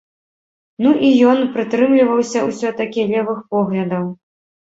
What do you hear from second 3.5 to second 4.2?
поглядаў.